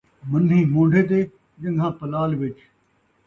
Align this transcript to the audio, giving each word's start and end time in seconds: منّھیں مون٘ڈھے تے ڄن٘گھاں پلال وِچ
منّھیں 0.29 0.65
مون٘ڈھے 0.73 1.01
تے 1.09 1.19
ڄن٘گھاں 1.61 1.91
پلال 1.99 2.31
وِچ 2.39 2.57